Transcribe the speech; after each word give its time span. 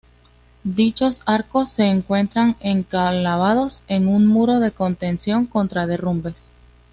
Dichos 0.63 1.21
arcos 1.27 1.69
se 1.69 1.83
encuentran 1.85 2.55
enclavados 2.59 3.83
en 3.87 4.07
un 4.07 4.25
muro 4.25 4.59
de 4.59 4.71
contención 4.71 5.45
contra 5.45 5.85
derrumbes. 5.85 6.49